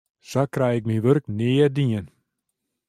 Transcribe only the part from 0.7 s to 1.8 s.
ik myn wurk nea